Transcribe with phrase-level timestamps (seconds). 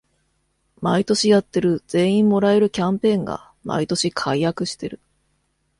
[0.81, 4.99] 毎年やってる全員もらえるキャンペーンが毎年改悪してる